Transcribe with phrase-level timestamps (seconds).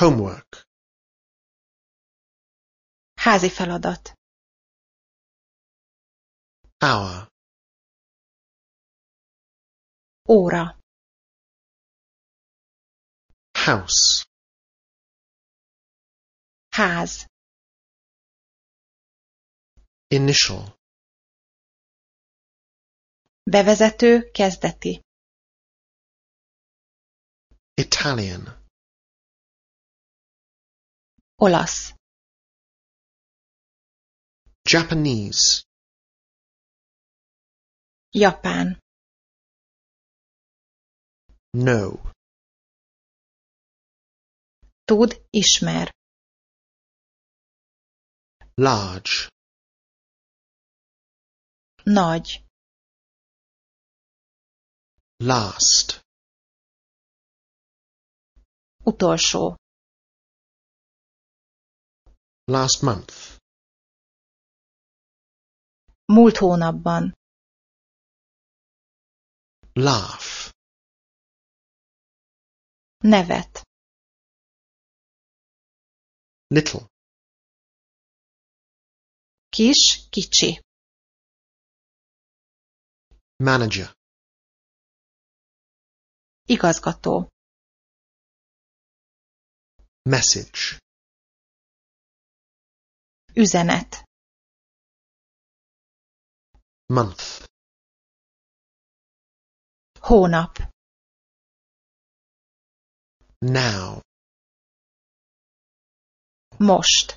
[0.00, 0.66] Homework.
[3.14, 4.12] Házi feladat.
[6.78, 7.28] Hour.
[10.28, 10.78] Óra.
[13.64, 14.24] House.
[16.68, 17.26] Ház.
[20.06, 20.76] Initial.
[23.42, 25.00] Bevezető kezdeti.
[27.74, 28.63] Italian.
[31.36, 31.94] Olasz.
[34.62, 35.64] Japanese.
[38.10, 38.78] Japán.
[41.50, 41.90] Know.
[44.84, 45.90] Tud, ismer.
[48.54, 49.28] Large.
[51.84, 52.44] Nagy.
[55.16, 56.00] Last.
[58.84, 59.63] Utolsó.
[62.46, 63.38] Last month.
[66.12, 67.12] Múlt hónapban.
[69.74, 70.52] Laugh.
[73.02, 73.62] Nevet.
[76.50, 76.86] Little.
[79.50, 80.60] Kis, kicsi.
[83.38, 83.92] Manager.
[86.46, 87.28] Igazgató.
[90.02, 90.83] Message.
[93.36, 94.04] Üzenet.
[96.88, 97.46] Month.
[100.00, 100.58] Hónap.
[103.40, 104.00] Now.
[106.58, 107.16] Most.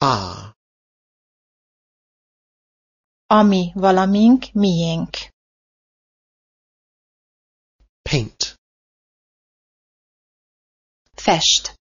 [0.00, 0.52] Are.
[3.26, 5.30] Ami, valamink, miénk.
[8.02, 8.56] Paint.
[11.14, 11.79] Fest.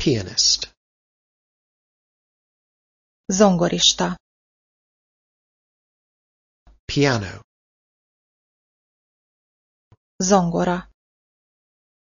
[0.00, 0.70] Pianist.
[3.26, 4.14] Zongorista.
[6.86, 7.40] Piano.
[10.22, 10.88] Zongora.